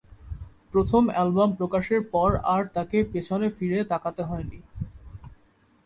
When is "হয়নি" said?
4.23-4.59